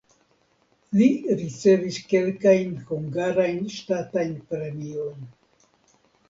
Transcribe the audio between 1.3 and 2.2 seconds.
ricevis